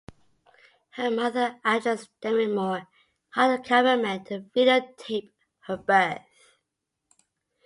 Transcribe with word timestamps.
Her 0.95 1.11
mother, 1.11 1.59
actress 1.63 2.09
Demi 2.21 2.47
Moore, 2.47 2.87
hired 3.35 3.59
a 3.59 3.61
cameraman 3.61 4.23
to 4.23 4.39
videotape 4.55 5.29
her 5.67 5.77
birth. 5.77 6.23